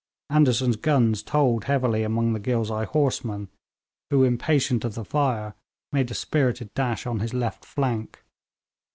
[0.31, 3.49] Andersen's guns told heavily among the Ghilzai horsemen,
[4.09, 5.53] who, impatient of the fire,
[5.91, 8.23] made a spirited dash on his left flank.